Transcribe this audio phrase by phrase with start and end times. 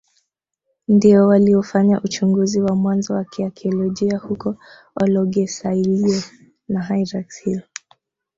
[0.87, 4.55] Ndio waliofanya uchunguzi wa mwanzo wa kiakiolojia huko
[5.01, 6.23] Olorgesailie
[6.67, 7.61] na Hyrax Hill